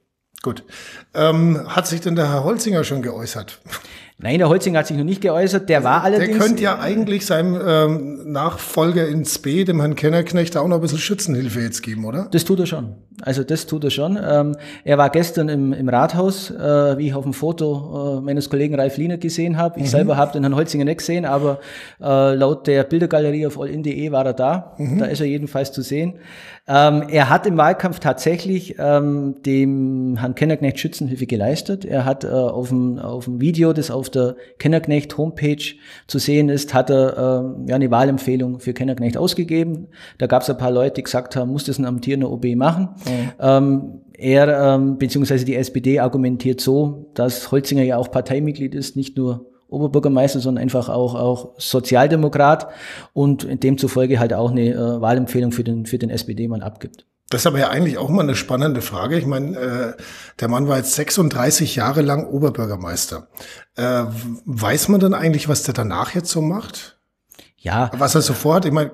Gut. 0.42 0.64
Ähm, 1.14 1.66
hat 1.68 1.88
sich 1.88 2.02
denn 2.02 2.16
der 2.16 2.32
Herr 2.32 2.44
Holzinger 2.44 2.84
schon 2.84 3.02
geäußert? 3.02 3.60
Nein, 4.22 4.38
der 4.38 4.50
Holzinger 4.50 4.80
hat 4.80 4.88
sich 4.88 4.98
noch 4.98 5.06
nicht 5.06 5.22
geäußert. 5.22 5.70
Der 5.70 5.86
war 5.86 6.04
allerdings. 6.04 6.38
Der 6.38 6.46
könnte 6.46 6.62
ja 6.62 6.80
eigentlich 6.80 7.26
seinem 7.26 7.58
ähm, 7.66 8.32
Nachfolger 8.34 9.08
ins 9.08 9.40
B, 9.40 9.64
dem 9.64 9.80
Herrn 9.80 9.96
Kennerknecht, 9.96 10.58
auch 10.58 10.68
noch 10.68 10.76
ein 10.76 10.82
bisschen 10.82 10.98
Schützenhilfe 10.98 11.62
jetzt 11.62 11.82
geben, 11.84 12.04
oder? 12.04 12.28
Das 12.32 12.44
tut 12.44 12.60
er 12.60 12.66
schon. 12.66 12.96
Also 13.22 13.46
das 13.46 13.66
tut 13.66 13.86
er 13.86 13.92
schon. 13.92 14.20
Ähm, 14.22 14.58
er 14.84 14.98
war 14.98 15.10
gestern 15.10 15.48
im, 15.48 15.72
im 15.72 15.88
Rathaus, 15.88 16.52
äh, 16.52 16.98
wie 16.98 17.08
ich 17.08 17.14
auf 17.14 17.24
dem 17.24 17.34
Foto 17.34 18.18
äh, 18.18 18.22
meines 18.22 18.50
Kollegen 18.50 18.76
Ralf 18.76 18.98
Liener 18.98 19.18
gesehen 19.18 19.58
habe. 19.58 19.80
Ich 19.80 19.86
mhm. 19.86 19.90
selber 19.90 20.18
habe 20.18 20.34
den 20.34 20.44
Herrn 20.44 20.56
Holzinger 20.56 20.84
nicht 20.84 20.98
gesehen, 20.98 21.24
aber 21.24 21.60
äh, 22.02 22.36
laut 22.36 22.68
der 22.68 22.84
Bildergalerie 22.84 23.48
auf 23.48 23.58
allin.de 23.58 24.12
war 24.12 24.26
er 24.26 24.34
da. 24.34 24.76
Mhm. 24.78 25.00
Da 25.00 25.06
ist 25.06 25.22
er 25.22 25.28
jedenfalls 25.28 25.72
zu 25.72 25.82
sehen. 25.82 26.16
Ähm, 26.72 27.06
er 27.10 27.30
hat 27.30 27.48
im 27.48 27.58
Wahlkampf 27.58 28.00
tatsächlich 28.00 28.76
ähm, 28.78 29.42
dem 29.44 30.18
Herrn 30.18 30.36
Kennerknecht 30.36 30.80
Schützenhilfe 30.80 31.26
geleistet. 31.26 31.84
Er 31.84 32.06
hat 32.06 32.24
äh, 32.24 32.28
auf, 32.28 32.70
dem, 32.70 33.00
auf 33.00 33.26
dem 33.26 33.42
Video, 33.42 33.74
das 33.74 33.90
auf 33.90 34.12
der 34.12 34.36
Kennerknecht 34.60 35.18
Homepage 35.18 35.64
zu 36.06 36.20
sehen 36.20 36.48
ist, 36.48 36.76
hat 36.76 36.92
er 36.92 37.18
äh, 37.66 37.70
ja, 37.70 37.76
eine 37.76 37.90
Wahlempfehlung 37.90 38.60
für 38.60 38.74
Kennerknecht 38.74 39.18
ausgegeben. 39.18 39.88
Da 40.20 40.28
gab 40.28 40.44
es 40.44 40.50
ein 40.52 40.60
paar 40.60 40.70
Leute, 40.70 40.96
die 40.96 41.04
gesagt 41.04 41.36
haben, 41.36 41.52
muss 41.52 41.64
das 41.64 41.80
ein 41.80 41.86
amtierender 41.86 42.30
OB 42.30 42.56
machen. 42.56 42.90
Mhm. 43.06 43.32
Ähm, 43.40 44.02
er 44.14 44.76
ähm, 44.76 45.00
beziehungsweise 45.00 45.46
die 45.46 45.56
SPD 45.56 46.00
argumentiert 46.00 46.62
so, 46.62 47.10
dass 47.16 47.52
Holzinger 47.52 47.84
ja 47.84 47.98
auch 47.98 48.12
Parteimitglied 48.12 48.76
ist, 48.76 48.96
nicht 48.96 49.18
nur 49.18 49.49
Oberbürgermeister, 49.70 50.40
sondern 50.40 50.62
einfach 50.62 50.90
auch, 50.90 51.16
auch 51.16 51.52
Sozialdemokrat 51.58 52.70
und 53.14 53.64
demzufolge 53.64 54.20
halt 54.20 54.34
auch 54.34 54.52
eine 54.52 54.74
äh, 54.74 55.02
Wahlempfehlung 55.02 55.52
für 55.52 55.64
den, 55.64 55.86
für 55.86 55.98
den 55.98 56.10
SPD-Mann 56.10 56.62
abgibt. 56.62 57.06
Das 57.30 57.42
ist 57.42 57.48
aber 57.48 57.60
ja 57.60 57.70
eigentlich 57.70 58.00
auch 58.00 58.10
mal 58.10 58.24
eine 58.24 58.36
spannende 58.36 58.82
Frage. 58.82 59.18
Ich 59.18 59.28
meine, 59.28 59.58
äh, 59.58 59.94
der 60.40 60.48
Mann 60.48 60.68
war 60.68 60.78
jetzt 60.78 60.96
36 60.96 61.76
Jahre 61.76 62.02
lang 62.02 62.26
Oberbürgermeister. 62.28 63.28
Äh, 63.76 64.06
weiß 64.46 64.88
man 64.88 65.00
dann 65.00 65.14
eigentlich, 65.14 65.48
was 65.48 65.62
der 65.62 65.76
danach 65.76 66.16
jetzt 66.16 66.32
so 66.32 66.42
macht? 66.42 67.00
Ja. 67.58 67.92
Was 67.96 68.16
er 68.16 68.22
so 68.22 68.34
vorhat? 68.34 68.66
Ich 68.66 68.72
meine, 68.72 68.92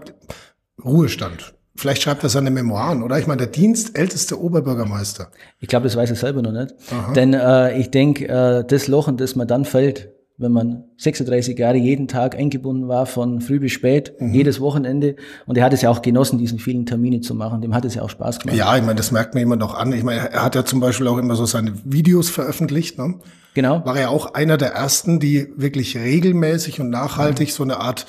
Ruhestand. 0.84 1.54
Vielleicht 1.78 2.02
schreibt 2.02 2.24
er 2.24 2.30
seine 2.30 2.52
Memoiren, 2.52 3.04
oder? 3.04 3.20
Ich 3.20 3.28
meine, 3.28 3.40
der 3.40 3.48
dienstälteste 3.48 4.42
Oberbürgermeister. 4.42 5.30
Ich 5.60 5.68
glaube, 5.68 5.86
das 5.86 5.96
weiß 5.96 6.10
er 6.10 6.16
selber 6.16 6.42
noch 6.42 6.54
nicht. 6.54 6.74
Aha. 6.92 7.14
Denn 7.14 7.34
äh, 7.34 7.78
ich 7.78 7.92
denke, 7.92 8.28
äh, 8.28 8.66
das 8.66 8.88
Loch, 8.88 9.08
in 9.08 9.18
das 9.18 9.36
man 9.36 9.48
dann 9.48 9.66
fällt, 9.66 10.10
wenn 10.38 10.52
man 10.52 10.84
36 10.98 11.58
Jahre 11.58 11.78
jeden 11.78 12.08
Tag 12.08 12.36
eingebunden 12.38 12.88
war, 12.88 13.06
von 13.06 13.40
früh 13.40 13.60
bis 13.60 13.72
spät, 13.72 14.14
mhm. 14.20 14.34
jedes 14.34 14.60
Wochenende. 14.60 15.16
Und 15.46 15.58
er 15.58 15.64
hat 15.64 15.74
es 15.74 15.82
ja 15.82 15.90
auch 15.90 16.02
genossen, 16.02 16.38
diesen 16.38 16.60
vielen 16.60 16.86
Termine 16.86 17.22
zu 17.22 17.36
machen. 17.36 17.62
Dem 17.62 17.74
hat 17.74 17.86
es 17.86 17.96
ja 17.96 18.02
auch 18.02 18.10
Spaß 18.10 18.40
gemacht. 18.40 18.58
Ja, 18.58 18.76
ich 18.76 18.84
meine, 18.84 18.96
das 18.96 19.12
merkt 19.12 19.34
man 19.34 19.44
immer 19.44 19.56
noch 19.56 19.76
an. 19.76 19.94
Ich 19.94 20.04
meine, 20.04 20.32
er 20.32 20.44
hat 20.44 20.56
ja 20.56 20.66
zum 20.66 20.82
Beispiel 20.82 21.08
auch 21.08 21.18
immer 21.18 21.36
so 21.36 21.46
seine 21.46 21.74
Videos 21.86 22.30
veröffentlicht. 22.30 22.98
Ne? 22.98 23.16
Genau. 23.54 23.86
War 23.86 23.98
er 23.98 24.10
auch 24.10 24.34
einer 24.34 24.58
der 24.58 24.74
ersten, 24.74 25.22
die 25.22 25.48
wirklich 25.56 25.98
regelmäßig 25.98 26.82
und 26.82 26.90
nachhaltig 26.90 27.48
mhm. 27.48 27.54
so 27.54 27.64
eine 27.64 27.78
Art 27.78 28.06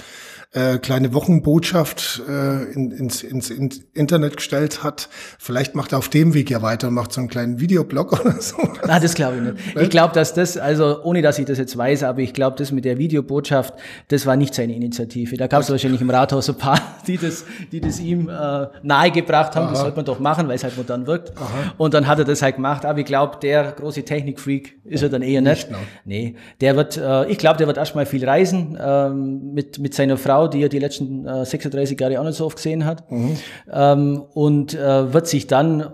äh, 0.52 0.78
kleine 0.78 1.12
Wochenbotschaft 1.12 2.22
äh, 2.28 2.72
in, 2.72 2.90
ins, 2.90 3.22
ins, 3.22 3.50
ins 3.50 3.80
Internet 3.92 4.36
gestellt 4.36 4.82
hat. 4.82 5.08
Vielleicht 5.38 5.74
macht 5.74 5.92
er 5.92 5.98
auf 5.98 6.08
dem 6.08 6.34
Weg 6.34 6.50
ja 6.50 6.62
weiter 6.62 6.88
und 6.88 6.94
macht 6.94 7.12
so 7.12 7.20
einen 7.20 7.28
kleinen 7.28 7.60
Videoblog 7.60 8.20
oder 8.20 8.40
so. 8.40 8.56
Na, 8.86 8.98
das 8.98 9.14
glaube 9.14 9.36
ich 9.36 9.42
nicht. 9.42 9.76
Ich 9.76 9.90
glaube, 9.90 10.14
dass 10.14 10.34
das, 10.34 10.56
also 10.56 11.02
ohne 11.02 11.20
dass 11.20 11.38
ich 11.38 11.44
das 11.44 11.58
jetzt 11.58 11.76
weiß, 11.76 12.04
aber 12.04 12.20
ich 12.20 12.32
glaube, 12.32 12.56
das 12.56 12.72
mit 12.72 12.84
der 12.84 12.96
Videobotschaft, 12.98 13.74
das 14.08 14.24
war 14.24 14.36
nicht 14.36 14.54
seine 14.54 14.74
Initiative. 14.74 15.36
Da 15.36 15.46
gab 15.46 15.62
es 15.62 15.70
wahrscheinlich 15.70 16.00
im 16.00 16.10
Rathaus 16.10 16.48
ein 16.48 16.56
paar, 16.56 16.80
die 17.06 17.18
das, 17.18 17.44
die 17.70 17.80
das 17.80 18.00
ihm 18.00 18.28
äh, 18.28 18.66
nahegebracht 18.82 19.54
haben. 19.56 19.66
Aha. 19.66 19.72
Das 19.72 19.80
sollte 19.80 19.96
man 19.96 20.04
doch 20.06 20.20
machen, 20.20 20.48
weil 20.48 20.56
es 20.56 20.64
halt 20.64 20.76
modern 20.76 21.06
wirkt. 21.06 21.36
Aha. 21.36 21.74
Und 21.76 21.92
dann 21.92 22.06
hat 22.06 22.18
er 22.18 22.24
das 22.24 22.40
halt 22.40 22.56
gemacht. 22.56 22.86
Aber 22.86 22.98
ich 22.98 23.06
glaube, 23.06 23.38
der 23.42 23.72
große 23.72 24.04
Technikfreak 24.04 24.78
ist 24.84 25.02
er 25.02 25.08
dann 25.08 25.22
eher 25.22 25.42
nicht. 25.42 25.70
nicht 25.70 25.80
nee, 26.04 26.36
der 26.60 26.76
wird, 26.76 26.96
äh, 26.96 27.26
ich 27.26 27.38
glaube, 27.38 27.58
der 27.58 27.66
wird 27.66 27.76
erstmal 27.76 28.06
viel 28.06 28.26
reisen 28.26 28.78
ähm, 28.80 29.52
mit, 29.52 29.78
mit 29.78 29.92
seiner 29.92 30.16
Frau 30.16 30.45
die 30.48 30.62
er 30.62 30.68
die 30.68 30.78
letzten 30.78 31.26
äh, 31.26 31.44
36 31.44 31.98
Jahre 32.00 32.20
auch 32.20 32.24
nicht 32.24 32.36
so 32.36 32.46
oft 32.46 32.56
gesehen 32.56 32.84
hat. 32.84 33.10
Mhm. 33.10 33.36
Ähm, 33.72 34.24
und 34.34 34.74
äh, 34.74 35.12
wird 35.12 35.26
sich 35.26 35.46
dann 35.46 35.92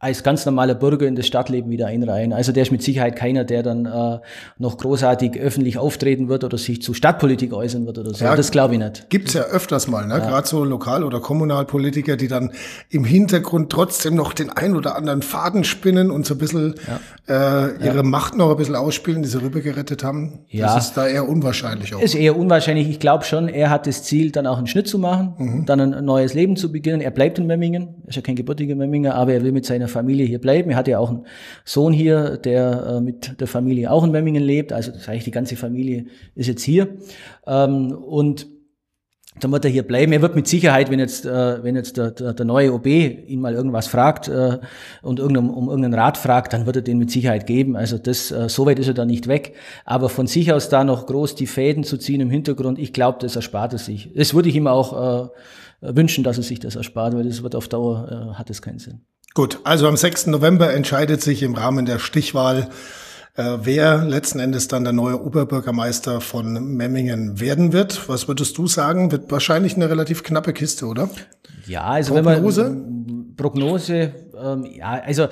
als 0.00 0.22
ganz 0.22 0.46
normaler 0.46 0.74
Bürger 0.74 1.06
in 1.06 1.14
das 1.14 1.26
Stadtleben 1.26 1.70
wieder 1.70 1.86
einreihen. 1.86 2.32
Also 2.32 2.52
der 2.52 2.62
ist 2.62 2.72
mit 2.72 2.82
Sicherheit 2.82 3.16
keiner, 3.16 3.44
der 3.44 3.62
dann 3.62 3.84
äh, 3.84 4.18
noch 4.56 4.78
großartig 4.78 5.38
öffentlich 5.38 5.76
auftreten 5.76 6.30
wird 6.30 6.42
oder 6.42 6.56
sich 6.56 6.80
zu 6.80 6.94
Stadtpolitik 6.94 7.52
äußern 7.52 7.84
wird 7.84 7.98
oder 7.98 8.14
so. 8.14 8.24
Ja, 8.24 8.34
das 8.34 8.50
glaube 8.50 8.74
ich 8.74 8.80
nicht. 8.80 9.10
Gibt's 9.10 9.34
ja 9.34 9.42
öfters 9.42 9.88
mal, 9.88 10.06
ne? 10.06 10.14
Ja. 10.14 10.20
gerade 10.20 10.48
so 10.48 10.64
Lokal- 10.64 11.04
oder 11.04 11.20
Kommunalpolitiker, 11.20 12.16
die 12.16 12.28
dann 12.28 12.52
im 12.88 13.04
Hintergrund 13.04 13.70
trotzdem 13.70 14.14
noch 14.14 14.32
den 14.32 14.48
ein 14.48 14.74
oder 14.74 14.96
anderen 14.96 15.20
Faden 15.20 15.64
spinnen 15.64 16.10
und 16.10 16.24
so 16.24 16.34
ein 16.34 16.38
bisschen 16.38 16.74
ja. 17.28 17.66
äh, 17.68 17.84
ihre. 17.84 18.00
Macht 18.00 18.34
noch 18.34 18.50
ein 18.50 18.56
bisschen 18.56 18.76
ausspielen, 18.76 19.22
die 19.22 19.28
sie 19.28 19.40
rübergerettet 19.40 20.02
haben. 20.02 20.40
Ja. 20.48 20.74
Das 20.74 20.86
ist 20.86 20.96
da 20.96 21.06
eher 21.06 21.28
unwahrscheinlich 21.28 21.94
auch. 21.94 22.00
Ist 22.00 22.14
eher 22.14 22.36
unwahrscheinlich. 22.36 22.88
Ich 22.88 22.98
glaube 22.98 23.24
schon, 23.24 23.48
er 23.48 23.68
hat 23.68 23.86
das 23.86 24.02
Ziel, 24.02 24.32
dann 24.32 24.46
auch 24.46 24.56
einen 24.56 24.66
Schnitt 24.66 24.88
zu 24.88 24.98
machen, 24.98 25.34
mhm. 25.36 25.66
dann 25.66 25.80
ein 25.80 26.04
neues 26.04 26.32
Leben 26.32 26.56
zu 26.56 26.72
beginnen. 26.72 27.02
Er 27.02 27.10
bleibt 27.10 27.38
in 27.38 27.46
Memmingen, 27.46 27.96
ist 28.06 28.16
ja 28.16 28.22
kein 28.22 28.34
gebürtiger 28.34 28.74
Memminger, 28.74 29.14
aber 29.14 29.34
er 29.34 29.44
will 29.44 29.52
mit 29.52 29.66
seiner 29.66 29.89
Familie 29.90 30.26
hier 30.26 30.40
bleiben. 30.40 30.70
Er 30.70 30.76
hat 30.76 30.88
ja 30.88 30.98
auch 30.98 31.10
einen 31.10 31.26
Sohn 31.64 31.92
hier, 31.92 32.38
der 32.38 32.86
äh, 32.86 33.00
mit 33.00 33.40
der 33.40 33.46
Familie 33.46 33.90
auch 33.90 34.04
in 34.04 34.10
Memmingen 34.10 34.42
lebt. 34.42 34.72
Also 34.72 34.92
das 34.92 35.06
heißt, 35.06 35.26
die 35.26 35.30
ganze 35.30 35.56
Familie 35.56 36.06
ist 36.34 36.46
jetzt 36.46 36.62
hier. 36.62 36.96
Ähm, 37.46 37.92
und 37.92 38.46
dann 39.38 39.52
wird 39.52 39.64
er 39.64 39.70
hier 39.70 39.84
bleiben. 39.84 40.12
Er 40.12 40.22
wird 40.22 40.34
mit 40.34 40.48
Sicherheit, 40.48 40.90
wenn 40.90 40.98
jetzt, 40.98 41.24
äh, 41.24 41.62
wenn 41.62 41.76
jetzt 41.76 41.96
der, 41.96 42.10
der, 42.10 42.32
der 42.32 42.44
neue 42.44 42.72
OB 42.72 42.86
ihn 42.86 43.40
mal 43.40 43.54
irgendwas 43.54 43.86
fragt 43.86 44.28
äh, 44.28 44.58
und 45.02 45.20
irgendein, 45.20 45.48
um 45.48 45.68
irgendeinen 45.68 45.94
Rat 45.94 46.16
fragt, 46.16 46.52
dann 46.52 46.66
wird 46.66 46.76
er 46.76 46.82
den 46.82 46.98
mit 46.98 47.10
Sicherheit 47.10 47.46
geben. 47.46 47.76
Also 47.76 47.96
das, 47.96 48.32
äh, 48.32 48.48
so 48.48 48.66
weit 48.66 48.78
ist 48.78 48.88
er 48.88 48.94
da 48.94 49.04
nicht 49.04 49.28
weg. 49.28 49.54
Aber 49.84 50.08
von 50.08 50.26
sich 50.26 50.52
aus 50.52 50.68
da 50.68 50.82
noch 50.82 51.06
groß 51.06 51.36
die 51.36 51.46
Fäden 51.46 51.84
zu 51.84 51.96
ziehen 51.96 52.20
im 52.20 52.30
Hintergrund, 52.30 52.78
ich 52.78 52.92
glaube, 52.92 53.18
das 53.20 53.36
erspart 53.36 53.72
er 53.72 53.78
sich. 53.78 54.10
Das 54.14 54.34
würde 54.34 54.48
ich 54.48 54.56
ihm 54.56 54.66
auch 54.66 55.30
äh, 55.30 55.96
wünschen, 55.96 56.24
dass 56.24 56.36
er 56.36 56.42
sich 56.42 56.58
das 56.58 56.76
erspart, 56.76 57.14
weil 57.14 57.24
das 57.24 57.42
wird 57.42 57.54
auf 57.54 57.68
Dauer, 57.68 58.32
äh, 58.32 58.34
hat 58.34 58.50
es 58.50 58.60
keinen 58.60 58.80
Sinn. 58.80 59.00
Gut, 59.34 59.60
also 59.64 59.86
am 59.86 59.96
6. 59.96 60.26
November 60.26 60.72
entscheidet 60.72 61.22
sich 61.22 61.42
im 61.42 61.54
Rahmen 61.54 61.86
der 61.86 62.00
Stichwahl, 62.00 62.68
äh, 63.36 63.58
wer 63.62 64.04
letzten 64.04 64.40
Endes 64.40 64.66
dann 64.66 64.82
der 64.82 64.92
neue 64.92 65.22
Oberbürgermeister 65.22 66.20
von 66.20 66.76
Memmingen 66.76 67.38
werden 67.38 67.72
wird. 67.72 68.08
Was 68.08 68.26
würdest 68.26 68.58
du 68.58 68.66
sagen? 68.66 69.12
Wird 69.12 69.30
wahrscheinlich 69.30 69.76
eine 69.76 69.88
relativ 69.88 70.24
knappe 70.24 70.52
Kiste, 70.52 70.86
oder? 70.86 71.08
Ja, 71.66 71.84
also 71.84 72.14
Prognose? 72.14 72.64
wenn 72.64 72.72
man 72.72 73.36
Prognose, 73.36 74.12
ähm, 74.36 74.64
ja, 74.64 75.00
also 75.04 75.28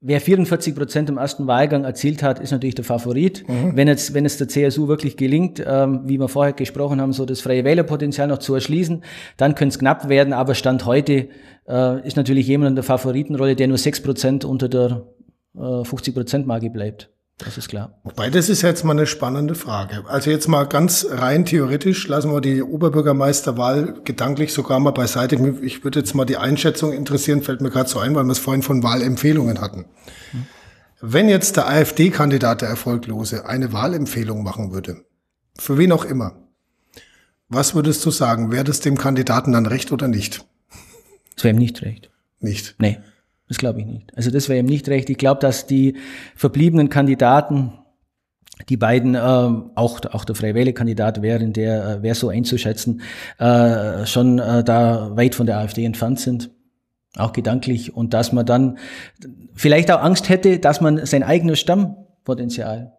Wer 0.00 0.20
44 0.20 0.74
Prozent 0.74 1.08
im 1.08 1.16
ersten 1.16 1.46
Wahlgang 1.46 1.84
erzielt 1.84 2.22
hat, 2.22 2.38
ist 2.38 2.50
natürlich 2.50 2.74
der 2.74 2.84
Favorit. 2.84 3.48
Mhm. 3.48 3.76
Wenn 3.76 3.88
jetzt, 3.88 4.12
wenn 4.12 4.26
es 4.26 4.36
der 4.36 4.46
CSU 4.46 4.88
wirklich 4.88 5.16
gelingt, 5.16 5.62
ähm, 5.66 6.02
wie 6.04 6.18
wir 6.18 6.28
vorher 6.28 6.52
gesprochen 6.52 7.00
haben, 7.00 7.14
so 7.14 7.24
das 7.24 7.40
freie 7.40 7.64
Wählerpotenzial 7.64 8.28
noch 8.28 8.38
zu 8.38 8.54
erschließen, 8.54 9.02
dann 9.38 9.54
könnte 9.54 9.72
es 9.72 9.78
knapp 9.78 10.08
werden. 10.10 10.34
Aber 10.34 10.54
Stand 10.54 10.84
heute 10.84 11.28
äh, 11.66 12.06
ist 12.06 12.16
natürlich 12.16 12.46
jemand 12.46 12.70
in 12.70 12.74
der 12.74 12.84
Favoritenrolle, 12.84 13.56
der 13.56 13.68
nur 13.68 13.78
6 13.78 14.02
Prozent 14.02 14.44
unter 14.44 14.68
der 14.68 15.06
äh, 15.56 15.82
50 15.82 16.14
Prozent 16.14 16.46
Marke 16.46 16.68
bleibt. 16.68 17.10
Das 17.38 17.58
ist 17.58 17.68
klar. 17.68 17.98
Wobei, 18.02 18.30
das 18.30 18.48
ist 18.48 18.62
jetzt 18.62 18.82
mal 18.82 18.92
eine 18.92 19.06
spannende 19.06 19.54
Frage. 19.54 20.04
Also 20.08 20.30
jetzt 20.30 20.48
mal 20.48 20.64
ganz 20.64 21.06
rein 21.10 21.44
theoretisch, 21.44 22.08
lassen 22.08 22.32
wir 22.32 22.40
die 22.40 22.62
Oberbürgermeisterwahl 22.62 24.00
gedanklich 24.04 24.54
sogar 24.54 24.80
mal 24.80 24.92
beiseite. 24.92 25.36
Ich 25.62 25.84
würde 25.84 25.98
jetzt 25.98 26.14
mal 26.14 26.24
die 26.24 26.38
Einschätzung 26.38 26.92
interessieren, 26.94 27.42
fällt 27.42 27.60
mir 27.60 27.70
gerade 27.70 27.90
so 27.90 27.98
ein, 27.98 28.14
weil 28.14 28.24
wir 28.24 28.32
es 28.32 28.38
vorhin 28.38 28.62
von 28.62 28.82
Wahlempfehlungen 28.82 29.60
hatten. 29.60 29.84
Hm. 30.30 30.46
Wenn 31.02 31.28
jetzt 31.28 31.56
der 31.58 31.68
AfD-Kandidat, 31.68 32.62
der 32.62 32.70
Erfolglose, 32.70 33.44
eine 33.44 33.70
Wahlempfehlung 33.72 34.42
machen 34.42 34.72
würde, 34.72 35.04
für 35.58 35.76
wen 35.76 35.92
auch 35.92 36.06
immer, 36.06 36.48
was 37.48 37.74
würdest 37.74 38.04
du 38.06 38.10
sagen? 38.10 38.50
Wäre 38.50 38.64
das 38.64 38.80
dem 38.80 38.96
Kandidaten 38.96 39.52
dann 39.52 39.66
recht 39.66 39.92
oder 39.92 40.08
nicht? 40.08 40.46
Das 41.34 41.44
wäre 41.44 41.54
ihm 41.54 41.58
nicht 41.58 41.82
recht. 41.82 42.10
Nicht? 42.40 42.76
Nee. 42.78 42.98
Das 43.48 43.58
glaube 43.58 43.80
ich 43.80 43.86
nicht. 43.86 44.16
Also 44.16 44.30
das 44.30 44.48
wäre 44.48 44.58
ihm 44.58 44.66
nicht 44.66 44.88
recht. 44.88 45.08
Ich 45.08 45.18
glaube, 45.18 45.40
dass 45.40 45.66
die 45.66 45.96
verbliebenen 46.34 46.88
Kandidaten, 46.88 47.72
die 48.68 48.76
beiden, 48.76 49.14
äh, 49.14 49.18
auch, 49.18 50.00
auch 50.10 50.24
der 50.24 50.34
Freie 50.34 50.54
Wähler-Kandidat 50.54 51.22
wären, 51.22 51.52
der 51.52 51.88
äh, 51.88 52.02
wäre 52.02 52.14
so 52.14 52.28
einzuschätzen, 52.28 53.02
äh, 53.38 54.06
schon 54.06 54.38
äh, 54.38 54.64
da 54.64 55.16
weit 55.16 55.34
von 55.34 55.46
der 55.46 55.58
AfD 55.58 55.84
entfernt 55.84 56.18
sind, 56.18 56.50
auch 57.16 57.32
gedanklich, 57.32 57.94
und 57.94 58.14
dass 58.14 58.32
man 58.32 58.46
dann 58.46 58.78
vielleicht 59.54 59.90
auch 59.90 60.02
Angst 60.02 60.28
hätte, 60.28 60.58
dass 60.58 60.80
man 60.80 61.04
sein 61.06 61.22
eigenes 61.22 61.60
Stammpotenzial 61.60 62.95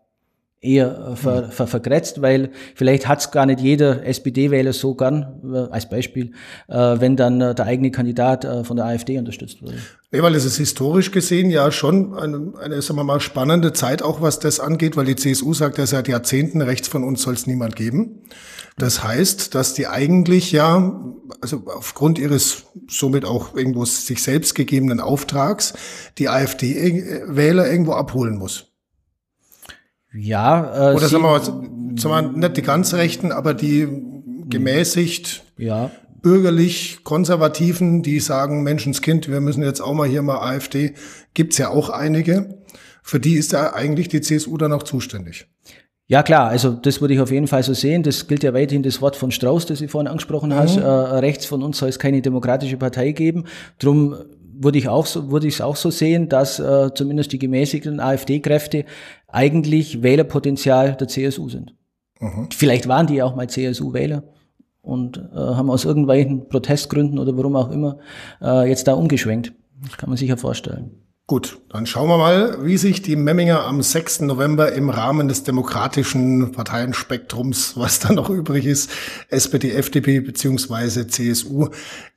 eher 0.62 1.12
äh, 1.14 1.16
ver, 1.16 1.52
ver, 1.52 1.68
vergrätzt, 1.68 2.22
weil 2.22 2.50
vielleicht 2.76 3.08
hat's 3.08 3.32
gar 3.32 3.46
nicht 3.46 3.60
jeder 3.60 4.06
SPD-Wähler 4.06 4.74
so 4.74 4.96
gern, 4.96 5.42
äh, 5.44 5.72
als 5.72 5.90
Beispiel, 5.90 6.32
äh, 6.68 6.76
wenn 6.76 7.16
dann 7.16 7.40
der 7.40 7.66
eigene 7.66 7.92
Kandidat 7.92 8.48
von 8.66 8.78
der 8.78 8.86
AfD 8.86 9.18
unterstützt 9.18 9.62
wurde. 9.62 9.78
Nee, 10.12 10.22
weil 10.22 10.36
es 10.36 10.46
ist 10.46 10.58
historisch 10.58 11.12
gesehen 11.12 11.50
ja 11.50 11.72
schon 11.72 12.18
eine, 12.18 12.54
eine 12.62 12.82
sagen 12.82 13.00
wir 13.00 13.04
mal, 13.04 13.20
spannende 13.20 13.74
Zeit, 13.74 14.02
auch 14.02 14.22
was 14.22 14.40
das 14.40 14.60
angeht, 14.60 14.98
weil 14.98 15.06
die 15.06 15.16
CSU 15.16 15.54
sagt 15.54 15.78
ja 15.78 15.86
seit 15.86 16.08
Jahrzehnten, 16.08 16.62
rechts 16.62 16.88
von 16.88 17.04
uns 17.04 17.22
soll 17.22 17.34
es 17.34 17.46
niemand 17.46 17.76
geben. 17.76 18.24
Das 18.78 19.04
heißt, 19.04 19.56
dass 19.56 19.74
die 19.74 19.88
eigentlich 19.88 20.52
ja, 20.52 21.02
also 21.42 21.64
aufgrund 21.66 22.20
ihres 22.20 22.66
somit 22.88 23.26
auch 23.26 23.56
irgendwo 23.56 23.86
sich 23.86 24.22
selbst 24.22 24.54
gegebenen 24.54 25.00
Auftrags, 25.00 25.74
die 26.20 26.30
AfD-Wähler 26.30 27.70
irgendwo 27.70 27.94
abholen 27.94 28.38
muss. 28.38 28.67
Ja. 30.18 30.92
Äh, 30.92 30.96
Oder 30.96 31.08
sagen 31.08 31.24
wir 31.24 31.30
mal, 31.30 32.34
wir 32.34 32.40
nicht 32.40 32.58
die 32.58 32.62
ganz 32.62 32.94
Rechten, 32.94 33.32
aber 33.32 33.54
die 33.54 33.88
gemäßigt, 34.50 35.44
ja. 35.58 35.92
bürgerlich, 36.22 37.00
konservativen, 37.04 38.02
die 38.02 38.20
sagen, 38.20 38.64
Menschenskind, 38.64 39.30
wir 39.30 39.42
müssen 39.42 39.64
jetzt 39.64 39.82
auch 39.82 39.94
mal 39.94 40.08
hier 40.08 40.22
mal 40.22 40.40
AfD, 40.40 40.94
gibt's 41.34 41.58
ja 41.58 41.70
auch 41.70 41.90
einige. 41.90 42.64
Für 43.04 43.20
die 43.20 43.36
ist 43.36 43.54
da 43.54 43.74
eigentlich 43.74 44.10
die 44.10 44.22
CSU 44.22 44.58
dann 44.58 44.74
auch 44.74 44.84
zuständig. 44.84 45.48
Ja 46.10 46.24
klar, 46.24 46.48
also 46.48 46.72
das 46.72 47.02
würde 47.02 47.14
ich 47.14 47.20
auf 47.20 47.32
jeden 47.32 47.48
Fall 47.48 47.64
so 47.64 47.74
sehen. 47.74 48.02
Das 48.02 48.28
gilt 48.28 48.42
ja 48.42 48.54
weiterhin 48.54 48.82
das 48.82 49.02
Wort 49.02 49.18
von 49.18 49.30
Strauß, 49.30 49.66
das 49.66 49.80
du 49.80 49.90
vorhin 49.90 50.08
angesprochen 50.08 50.52
mhm. 50.52 50.56
hast. 50.56 50.78
Äh, 50.78 50.82
rechts 50.82 51.46
von 51.46 51.62
uns 51.62 51.78
soll 51.78 51.90
es 51.90 52.00
keine 52.00 52.22
demokratische 52.22 52.78
Partei 52.78 53.12
geben. 53.12 53.44
Drum 53.78 54.16
würde 54.60 54.78
ich 54.78 54.90
auch 54.90 55.06
so, 55.06 55.32
würde 55.32 55.48
ich 55.48 55.56
es 55.56 55.62
auch 55.62 55.76
so 55.76 55.90
sehen, 55.90 56.30
dass 56.30 56.60
äh, 56.60 56.90
zumindest 56.94 57.32
die 57.32 57.40
gemäßigten 57.40 58.00
AfD-Kräfte 58.00 58.86
eigentlich 59.28 60.04
Wählerpotenzial 60.04 60.96
der 60.96 61.08
CSU 61.08 61.50
sind. 61.50 61.74
Mhm. 62.20 62.50
Vielleicht 62.52 62.88
waren 62.88 63.08
die 63.08 63.16
ja 63.16 63.26
auch 63.26 63.36
mal 63.36 63.50
CSU-Wähler 63.50 64.24
und 64.82 65.18
äh, 65.18 65.36
haben 65.36 65.70
aus 65.70 65.86
irgendwelchen 65.86 66.48
Protestgründen 66.48 67.20
oder 67.20 67.36
warum 67.38 67.56
auch 67.56 67.72
immer 67.72 68.00
äh, 68.42 68.68
jetzt 68.70 68.88
da 68.88 68.94
umgeschwenkt. 68.94 69.54
Das 69.84 69.98
kann 69.98 70.10
man 70.10 70.18
sich 70.18 70.30
ja 70.30 70.38
vorstellen. 70.38 70.92
Gut, 71.30 71.60
dann 71.68 71.86
schauen 71.86 72.08
wir 72.08 72.18
mal, 72.18 72.64
wie 72.64 72.78
sich 72.78 73.02
die 73.02 73.18
Memminger 73.18 73.66
am 73.66 73.82
6. 73.82 74.22
November 74.22 74.72
im 74.72 74.90
Rahmen 74.90 75.28
des 75.28 75.44
demokratischen 75.44 76.54
Parteienspektrums, 76.54 77.74
was 77.76 78.00
da 78.00 78.14
noch 78.14 78.30
übrig 78.30 78.66
ist, 78.66 78.90
SPD, 79.28 79.74
FDP 79.74 80.22
beziehungsweise 80.22 81.06
CSU, 81.08 81.68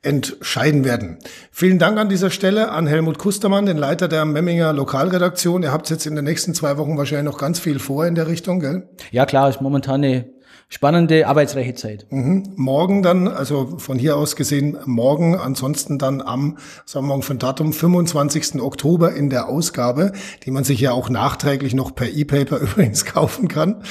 entscheiden 0.01 0.85
werden. 0.85 1.17
Vielen 1.51 1.77
Dank 1.77 1.99
an 1.99 2.07
dieser 2.07 2.29
Stelle 2.29 2.71
an 2.71 2.87
Helmut 2.87 3.17
Kustermann, 3.17 3.65
den 3.65 3.75
Leiter 3.75 4.07
der 4.07 4.23
Memminger 4.23 4.71
Lokalredaktion. 4.71 5.63
Ihr 5.63 5.73
habt 5.73 5.89
jetzt 5.89 6.05
in 6.05 6.15
den 6.15 6.23
nächsten 6.23 6.53
zwei 6.53 6.77
Wochen 6.77 6.97
wahrscheinlich 6.97 7.33
noch 7.33 7.37
ganz 7.37 7.59
viel 7.59 7.79
vor 7.79 8.05
in 8.05 8.15
der 8.15 8.27
Richtung, 8.27 8.61
gell? 8.61 8.87
Ja 9.11 9.25
klar, 9.25 9.49
ist 9.49 9.59
momentan 9.59 10.05
eine 10.05 10.29
spannende 10.69 11.27
arbeitsreiche 11.27 11.75
Zeit. 11.75 12.05
Mhm. 12.09 12.53
Morgen 12.55 13.03
dann, 13.03 13.27
also 13.27 13.77
von 13.77 13.99
hier 13.99 14.15
aus 14.15 14.35
gesehen 14.35 14.77
morgen, 14.85 15.35
ansonsten 15.35 15.97
dann 15.97 16.21
am, 16.21 16.57
sagen 16.85 17.07
wir 17.07 17.17
mal 17.17 17.21
von 17.21 17.39
Datum 17.39 17.73
25. 17.73 18.61
Oktober 18.61 19.13
in 19.13 19.29
der 19.29 19.49
Ausgabe, 19.49 20.13
die 20.45 20.51
man 20.51 20.63
sich 20.63 20.79
ja 20.79 20.93
auch 20.93 21.09
nachträglich 21.09 21.73
noch 21.73 21.93
per 21.93 22.09
E-Paper 22.09 22.57
übrigens 22.61 23.05
kaufen 23.05 23.47
kann, 23.47 23.83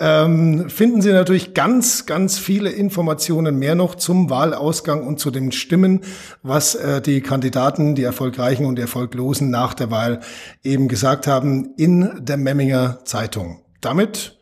ähm, 0.00 0.70
finden 0.70 1.02
Sie 1.02 1.12
natürlich 1.12 1.54
ganz, 1.54 2.06
ganz 2.06 2.38
viele 2.38 2.70
Informationen 2.70 3.58
mehr 3.58 3.74
noch 3.74 3.96
zum 3.96 4.30
Wahlausgang 4.30 5.04
und 5.04 5.18
zu 5.18 5.30
den 5.30 5.50
Stimmen, 5.50 6.02
was 6.42 6.76
äh, 6.76 7.00
die 7.00 7.20
Kandidaten, 7.20 7.96
die 7.96 8.04
Erfolgreichen 8.04 8.64
und 8.66 8.78
Erfolglosen 8.78 9.50
nach 9.50 9.74
der 9.74 9.90
Wahl 9.90 10.20
eben 10.62 10.86
gesagt 10.86 11.26
haben 11.26 11.74
in 11.76 12.10
der 12.20 12.36
Memminger 12.36 13.00
Zeitung. 13.04 13.60
Damit 13.80 14.38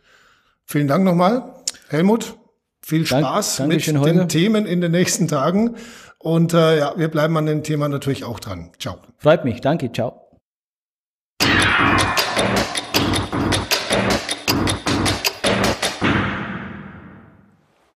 vielen 0.66 0.88
Dank 0.88 1.04
nochmal. 1.04 1.55
Helmut, 1.88 2.36
viel 2.82 3.06
Spaß 3.06 3.56
Dank, 3.56 3.68
mit 3.68 3.86
Holger. 3.86 4.12
den 4.12 4.28
Themen 4.28 4.66
in 4.66 4.80
den 4.80 4.92
nächsten 4.92 5.28
Tagen. 5.28 5.76
Und 6.18 6.54
äh, 6.54 6.78
ja, 6.78 6.94
wir 6.96 7.08
bleiben 7.08 7.36
an 7.36 7.46
dem 7.46 7.62
Thema 7.62 7.88
natürlich 7.88 8.24
auch 8.24 8.40
dran. 8.40 8.72
Ciao. 8.78 8.98
Freut 9.18 9.44
mich. 9.44 9.60
Danke. 9.60 9.92
Ciao. 9.92 10.22